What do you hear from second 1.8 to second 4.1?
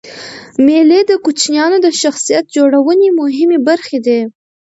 د شخصیت جوړنوني مهمي برخي